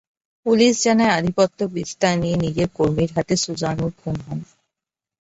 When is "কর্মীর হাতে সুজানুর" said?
2.77-3.91